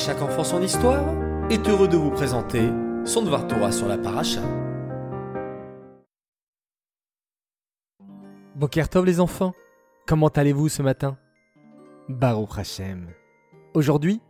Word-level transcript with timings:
chaque 0.00 0.22
enfant 0.22 0.44
son 0.44 0.62
histoire 0.62 1.04
est 1.50 1.68
heureux 1.68 1.86
de 1.86 1.98
vous 1.98 2.10
présenter 2.10 2.70
son 3.04 3.20
Dvar 3.20 3.46
Torah 3.46 3.70
sur 3.70 3.86
la 3.86 3.98
paracha. 3.98 4.40
Bokertov 8.54 9.04
les 9.04 9.20
enfants, 9.20 9.52
comment 10.06 10.28
allez-vous 10.28 10.70
ce 10.70 10.80
matin? 10.80 11.18
Baruch 12.08 12.56
Hashem. 12.56 13.08
Aujourd'hui, 13.74 14.22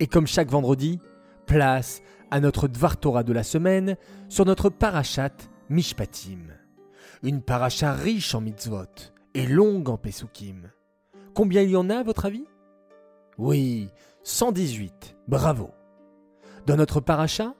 et 0.00 0.06
comme 0.06 0.26
chaque 0.26 0.48
vendredi, 0.48 0.98
place 1.44 2.00
à 2.30 2.40
notre 2.40 2.66
Dvar 2.66 2.96
Torah 2.96 3.22
de 3.22 3.34
la 3.34 3.42
semaine 3.42 3.98
sur 4.30 4.46
notre 4.46 4.70
parachat 4.70 5.36
Mishpatim. 5.68 6.54
Une 7.22 7.42
paracha 7.42 7.92
riche 7.92 8.34
en 8.34 8.40
mitzvot 8.40 9.12
et 9.34 9.46
longue 9.46 9.90
en 9.90 9.98
pesukim. 9.98 10.70
Combien 11.34 11.60
il 11.60 11.70
y 11.70 11.76
en 11.76 11.90
a 11.90 11.98
à 11.98 12.02
votre 12.02 12.24
avis? 12.24 12.46
Oui, 13.38 13.90
118. 14.24 15.16
Bravo. 15.28 15.70
Dans 16.66 16.74
notre 16.74 16.98
paracha, 16.98 17.54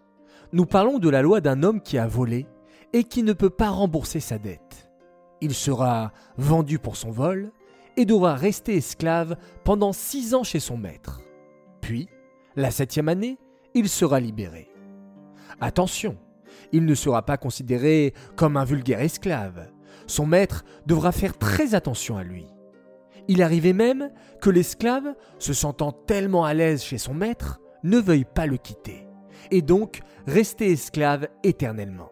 nous 0.53 0.67
parlons 0.67 0.99
de 0.99 1.09
la 1.09 1.23
loi 1.23 1.41
d'un 1.41 1.63
homme 1.63 1.81
qui 1.81 1.99
a 1.99 2.09
volé 2.09 2.49
et 2.93 3.05
qui 3.05 3.23
ne 3.23 3.33
peut 3.33 3.49
pas 3.49 3.71
rembourser 3.71 4.19
sa 4.19 4.39
dette. 4.39 4.91
Il 5.41 5.55
sera 5.55 6.11
vendu 6.37 6.81
pour 6.81 6.97
son 6.97 7.13
vol 7.13 7.53
et 7.97 8.07
devra 8.07 8.35
rester 8.35 8.75
esclave 8.75 9.37
pendant 9.63 9.93
six 9.93 10.35
ans 10.35 10.43
chez 10.43 10.59
son 10.59 10.77
maître. 10.77 11.21
Puis, 11.81 12.09
la 12.57 12.73
septième 12.73 13.09
année, 13.09 13.39
il 13.73 13.89
sera 13.89 14.19
libéré. 14.19 14.69
Attention, 15.61 16.19
il 16.73 16.87
ne 16.87 16.95
sera 16.97 17.23
pas 17.23 17.37
considéré 17.37 18.15
comme 18.35 18.57
un 18.57 18.65
vulgaire 18.65 19.01
esclave. 19.01 19.71
Son 20.09 20.27
maître 20.27 20.65
devra 20.87 21.13
faire 21.13 21.39
très 21.39 21.77
attention 21.77 22.17
à 22.17 22.25
lui. 22.25 22.47
Il 23.29 23.43
arrivait 23.43 23.75
même 23.75 24.11
que 24.41 24.51
l'esclave, 24.51 25.15
se 25.39 25.53
sentant 25.53 25.93
tellement 25.93 26.45
à 26.45 26.55
l'aise 26.55 26.83
chez 26.83 26.99
son 26.99 27.15
maître, 27.15 27.61
ne 27.85 27.99
veuille 27.99 28.25
pas 28.25 28.47
le 28.47 28.57
quitter, 28.57 29.07
et 29.51 29.63
donc 29.63 30.01
rester 30.27 30.73
esclave 30.73 31.29
éternellement. 31.45 32.11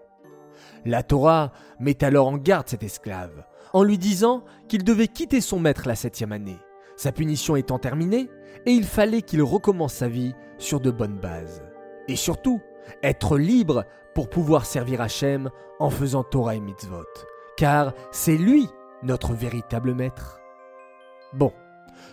La 0.85 1.03
Torah 1.03 1.53
met 1.81 2.05
alors 2.05 2.29
en 2.29 2.37
garde 2.37 2.69
cet 2.69 2.83
esclave, 2.83 3.45
en 3.73 3.83
lui 3.83 3.99
disant 3.99 4.45
qu'il 4.69 4.85
devait 4.85 5.09
quitter 5.09 5.41
son 5.41 5.59
maître 5.59 5.89
la 5.89 5.97
septième 5.97 6.33
année, 6.33 6.59
sa 6.97 7.13
punition 7.13 7.57
étant 7.57 7.79
terminée, 7.79 8.29
et 8.67 8.73
il 8.73 8.85
fallait 8.85 9.23
qu'il 9.23 9.43
recommence 9.43 9.95
sa 9.95 10.09
vie 10.09 10.35
sur 10.59 10.81
de 10.81 10.91
bonnes 10.91 11.19
bases. 11.19 11.63
Et 12.09 12.17
surtout, 12.17 12.61
être 13.03 13.37
libre 13.37 13.85
pour 14.15 14.31
pouvoir 14.31 14.67
servir 14.67 15.01
Hachem 15.01 15.51
en 15.81 15.91
faisant 15.91 16.23
Torah 16.23 16.55
et 16.55 16.61
mitzvot, 16.61 17.05
car 17.57 17.93
c'est 18.13 18.37
lui 18.37 18.69
notre 19.03 19.33
véritable 19.33 19.95
maître. 19.95 20.41
Bon, 21.33 21.53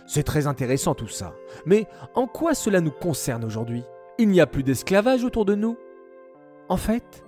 c'est 0.06 0.22
très 0.22 0.46
intéressant 0.46 0.94
tout 0.94 1.08
ça, 1.08 1.34
mais 1.66 1.86
en 2.14 2.26
quoi 2.26 2.54
cela 2.54 2.80
nous 2.80 2.90
concerne 2.90 3.44
aujourd'hui? 3.44 3.84
Il 4.18 4.28
n'y 4.28 4.40
a 4.40 4.46
plus 4.46 4.62
d'esclavage 4.62 5.24
autour 5.24 5.44
de 5.44 5.54
nous? 5.54 5.76
En 6.68 6.76
fait, 6.76 7.24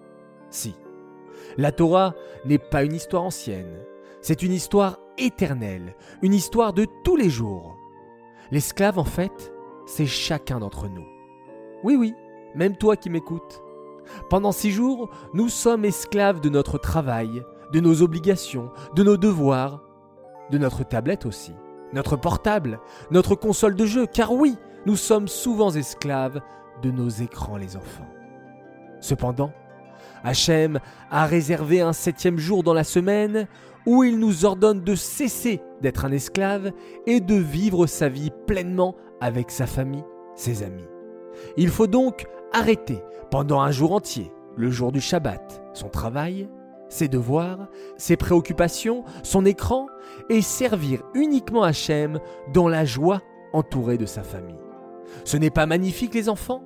si. 0.50 0.74
La 1.56 1.72
Torah 1.72 2.14
n'est 2.44 2.58
pas 2.58 2.84
une 2.84 2.94
histoire 2.94 3.24
ancienne, 3.24 3.78
c'est 4.20 4.42
une 4.42 4.52
histoire 4.52 4.98
éternelle, 5.18 5.94
une 6.22 6.34
histoire 6.34 6.72
de 6.72 6.86
tous 7.04 7.16
les 7.16 7.30
jours. 7.30 7.76
L'esclave, 8.50 8.98
en 8.98 9.04
fait, 9.04 9.52
c'est 9.86 10.06
chacun 10.06 10.60
d'entre 10.60 10.88
nous. 10.88 11.06
Oui, 11.82 11.96
oui, 11.96 12.14
même 12.54 12.76
toi 12.76 12.96
qui 12.96 13.10
m'écoutes. 13.10 13.62
Pendant 14.30 14.52
six 14.52 14.70
jours, 14.70 15.10
nous 15.32 15.48
sommes 15.48 15.84
esclaves 15.84 16.40
de 16.40 16.48
notre 16.48 16.78
travail, 16.78 17.42
de 17.72 17.80
nos 17.80 18.02
obligations, 18.02 18.70
de 18.94 19.02
nos 19.02 19.16
devoirs, 19.16 19.82
de 20.50 20.58
notre 20.58 20.84
tablette 20.84 21.26
aussi, 21.26 21.52
notre 21.96 22.16
portable, 22.16 22.78
notre 23.10 23.34
console 23.34 23.74
de 23.74 23.86
jeu, 23.86 24.06
car 24.06 24.32
oui, 24.32 24.56
nous 24.84 24.96
sommes 24.96 25.26
souvent 25.26 25.70
esclaves 25.70 26.40
de 26.82 26.90
nos 26.90 27.08
écrans 27.08 27.56
les 27.56 27.76
enfants. 27.76 28.06
Cependant, 29.00 29.50
Hachem 30.22 30.78
a 31.10 31.26
réservé 31.26 31.80
un 31.80 31.92
septième 31.92 32.38
jour 32.38 32.62
dans 32.62 32.74
la 32.74 32.84
semaine 32.84 33.48
où 33.86 34.04
il 34.04 34.18
nous 34.18 34.44
ordonne 34.44 34.82
de 34.82 34.94
cesser 34.94 35.62
d'être 35.80 36.04
un 36.04 36.12
esclave 36.12 36.72
et 37.06 37.20
de 37.20 37.34
vivre 37.34 37.86
sa 37.86 38.08
vie 38.08 38.30
pleinement 38.46 38.94
avec 39.20 39.50
sa 39.50 39.66
famille, 39.66 40.04
ses 40.34 40.62
amis. 40.62 40.86
Il 41.56 41.68
faut 41.68 41.86
donc 41.86 42.26
arrêter 42.52 43.02
pendant 43.30 43.60
un 43.60 43.70
jour 43.70 43.92
entier, 43.92 44.32
le 44.56 44.70
jour 44.70 44.92
du 44.92 45.00
Shabbat, 45.00 45.62
son 45.72 45.88
travail, 45.88 46.48
ses 46.88 47.08
devoirs, 47.08 47.68
ses 47.96 48.16
préoccupations, 48.16 49.04
son 49.22 49.44
écran, 49.44 49.86
et 50.28 50.42
servir 50.42 51.02
uniquement 51.14 51.62
Hachem 51.62 52.20
dans 52.52 52.68
la 52.68 52.84
joie 52.84 53.22
entouré 53.52 53.98
de 53.98 54.06
sa 54.06 54.22
famille. 54.22 54.58
Ce 55.24 55.36
n'est 55.36 55.50
pas 55.50 55.66
magnifique 55.66 56.14
les 56.14 56.28
enfants? 56.28 56.62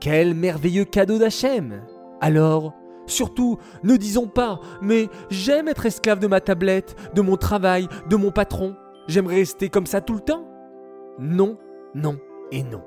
Quel 0.00 0.34
merveilleux 0.34 0.84
cadeau 0.84 1.18
d'Hachem 1.18 1.82
Alors, 2.20 2.74
surtout, 3.06 3.58
ne 3.82 3.96
disons 3.96 4.26
pas⁇ 4.26 4.54
Mais 4.82 5.08
j'aime 5.30 5.68
être 5.68 5.86
esclave 5.86 6.18
de 6.18 6.26
ma 6.26 6.40
tablette, 6.40 6.94
de 7.14 7.22
mon 7.22 7.36
travail, 7.36 7.88
de 8.08 8.16
mon 8.16 8.30
patron, 8.30 8.76
j'aimerais 9.08 9.36
rester 9.36 9.68
comme 9.68 9.86
ça 9.86 10.00
tout 10.00 10.14
le 10.14 10.20
temps?⁇ 10.20 10.42
Non, 11.18 11.58
non 11.94 12.18
et 12.52 12.62
non. 12.62 12.82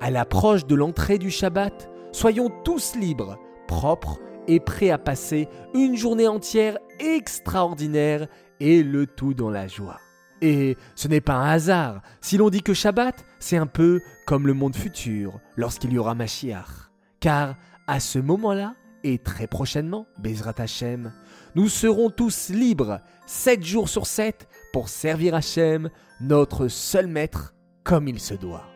À 0.00 0.10
l'approche 0.10 0.66
de 0.66 0.74
l'entrée 0.74 1.18
du 1.18 1.30
Shabbat, 1.30 1.90
soyons 2.12 2.50
tous 2.64 2.94
libres, 2.96 3.38
propres 3.66 4.18
et 4.48 4.60
prêts 4.60 4.90
à 4.90 4.98
passer 4.98 5.48
une 5.74 5.96
journée 5.96 6.28
entière 6.28 6.78
extraordinaire 6.98 8.28
et 8.60 8.82
le 8.82 9.06
tout 9.06 9.34
dans 9.34 9.50
la 9.50 9.68
joie. 9.68 10.00
Et 10.42 10.76
ce 10.94 11.08
n'est 11.08 11.20
pas 11.20 11.34
un 11.34 11.50
hasard 11.50 12.02
si 12.20 12.36
l'on 12.36 12.50
dit 12.50 12.62
que 12.62 12.74
Shabbat, 12.74 13.24
c'est 13.38 13.56
un 13.56 13.66
peu 13.66 14.02
comme 14.26 14.46
le 14.46 14.54
monde 14.54 14.76
futur 14.76 15.40
lorsqu'il 15.56 15.92
y 15.92 15.98
aura 15.98 16.14
Mashiach. 16.14 16.90
Car 17.20 17.56
à 17.86 18.00
ce 18.00 18.18
moment-là, 18.18 18.74
et 19.04 19.18
très 19.18 19.46
prochainement, 19.46 20.06
Bezrat 20.18 20.54
Hashem, 20.58 21.12
nous 21.54 21.68
serons 21.68 22.10
tous 22.10 22.48
libres, 22.50 23.00
sept 23.26 23.64
jours 23.64 23.88
sur 23.88 24.06
sept, 24.06 24.48
pour 24.72 24.88
servir 24.88 25.34
Hashem, 25.34 25.90
notre 26.20 26.68
seul 26.68 27.06
maître, 27.06 27.54
comme 27.84 28.08
il 28.08 28.18
se 28.18 28.34
doit. 28.34 28.66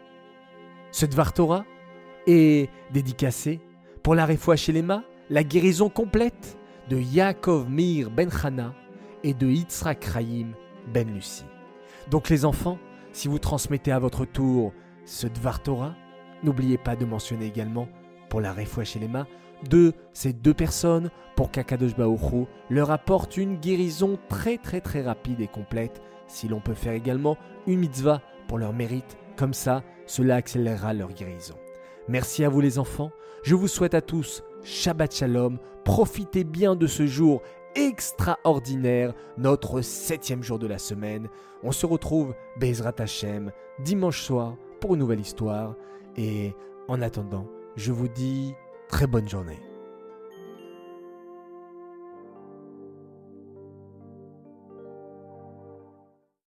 Ce 0.92 1.04
Dvar 1.04 1.32
Torah 1.32 1.64
est 2.26 2.70
dédicacé 2.92 3.60
pour 4.02 4.14
la 4.14 4.26
chez 4.56 4.72
Lema, 4.72 5.04
la 5.30 5.44
guérison 5.44 5.88
complète 5.88 6.58
de 6.88 6.98
Yaakov 6.98 7.70
Meir 7.70 8.10
Ben 8.10 8.28
Chana 8.30 8.74
et 9.22 9.32
de 9.32 9.46
Yitzhak 9.46 10.04
Raïm 10.04 10.54
Ben 10.92 11.08
Lucie. 11.08 11.44
Donc 12.10 12.28
les 12.28 12.44
enfants, 12.44 12.78
si 13.12 13.28
vous 13.28 13.38
transmettez 13.38 13.92
à 13.92 14.00
votre 14.00 14.24
tour 14.24 14.72
ce 15.04 15.28
Dvar 15.28 15.62
Torah, 15.62 15.94
n'oubliez 16.42 16.78
pas 16.78 16.96
de 16.96 17.04
mentionner 17.04 17.46
également 17.46 17.88
pour 18.28 18.40
la 18.40 18.54
chez 18.84 19.00
de 19.68 19.92
ces 20.12 20.32
deux 20.32 20.54
personnes 20.54 21.10
pour 21.36 21.52
qu'Akadosh 21.52 21.94
Baoru 21.94 22.46
leur 22.68 22.90
apporte 22.90 23.36
une 23.36 23.56
guérison 23.56 24.18
très 24.28 24.58
très 24.58 24.80
très 24.80 25.02
rapide 25.02 25.40
et 25.40 25.46
complète. 25.46 26.02
Si 26.26 26.48
l'on 26.48 26.60
peut 26.60 26.74
faire 26.74 26.92
également 26.92 27.36
une 27.66 27.80
mitzvah 27.80 28.20
pour 28.48 28.58
leur 28.58 28.72
mérite, 28.72 29.16
comme 29.36 29.54
ça, 29.54 29.84
cela 30.06 30.36
accélérera 30.36 30.92
leur 30.92 31.12
guérison. 31.12 31.56
Merci 32.08 32.44
à 32.44 32.48
vous 32.48 32.60
les 32.60 32.78
enfants. 32.78 33.10
Je 33.42 33.54
vous 33.54 33.68
souhaite 33.68 33.94
à 33.94 34.00
tous 34.00 34.42
Shabbat 34.62 35.14
Shalom. 35.14 35.58
Profitez 35.84 36.44
bien 36.44 36.76
de 36.76 36.86
ce 36.86 37.06
jour 37.06 37.42
extraordinaire, 37.74 39.14
notre 39.38 39.80
septième 39.80 40.42
jour 40.42 40.58
de 40.58 40.66
la 40.66 40.78
semaine. 40.78 41.28
On 41.62 41.72
se 41.72 41.86
retrouve 41.86 42.34
Bezrat 42.58 42.94
Hashem 42.98 43.52
dimanche 43.78 44.22
soir 44.22 44.56
pour 44.80 44.94
une 44.94 45.00
nouvelle 45.00 45.20
histoire. 45.20 45.74
Et 46.16 46.54
en 46.88 47.00
attendant, 47.02 47.46
je 47.76 47.92
vous 47.92 48.08
dis 48.08 48.54
très 48.88 49.06
bonne 49.06 49.28
journée. 49.28 49.69